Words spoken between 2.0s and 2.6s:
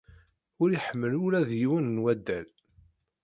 waddal.